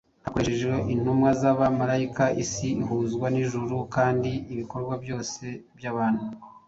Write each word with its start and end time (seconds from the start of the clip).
Hakoreshejwe 0.25 0.75
intumwa 0.93 1.29
z’abamalayika, 1.41 2.25
isi 2.43 2.67
ihuzwa 2.81 3.27
n’ijuru 3.33 3.75
kandi 3.95 4.31
ibikorwa 4.53 4.93
byose 5.03 5.43
by’abantu, 5.77 6.25